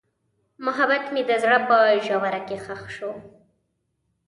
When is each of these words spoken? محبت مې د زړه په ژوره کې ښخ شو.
محبت 0.65 1.03
مې 1.13 1.21
د 1.29 1.31
زړه 1.43 1.59
په 1.67 1.77
ژوره 2.05 2.39
کې 2.47 2.57
ښخ 2.65 2.81
شو. 2.95 3.11